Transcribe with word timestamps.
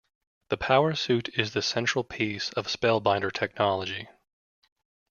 The 0.49 0.57
power 0.57 0.95
suit 0.95 1.29
is 1.37 1.53
the 1.53 1.61
central 1.61 2.03
piece 2.03 2.49
of 2.53 2.65
Spellbinder 2.67 3.29
technology. 3.31 4.07